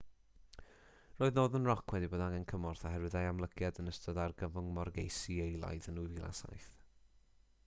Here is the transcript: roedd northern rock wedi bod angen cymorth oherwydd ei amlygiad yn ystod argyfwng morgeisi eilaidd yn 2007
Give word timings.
roedd 1.19 1.35
northern 1.39 1.67
rock 1.71 1.93
wedi 1.95 2.09
bod 2.13 2.23
angen 2.29 2.47
cymorth 2.53 2.87
oherwydd 2.91 3.19
ei 3.21 3.29
amlygiad 3.33 3.83
yn 3.85 3.93
ystod 3.93 4.23
argyfwng 4.25 4.75
morgeisi 4.81 5.41
eilaidd 5.49 5.91
yn 5.95 6.05
2007 6.07 6.77